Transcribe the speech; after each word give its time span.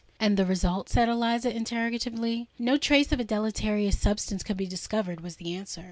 "And 0.19 0.35
the 0.35 0.47
result?" 0.47 0.89
said 0.89 1.09
Eliza, 1.09 1.55
interrogatively. 1.55 2.47
"No 2.57 2.75
trace 2.75 3.11
of 3.11 3.19
a 3.19 3.23
deleterious 3.23 3.99
substance 3.99 4.41
could 4.41 4.57
be 4.57 4.65
discovered," 4.65 5.21
was 5.21 5.35
the 5.35 5.53
answer. 5.53 5.79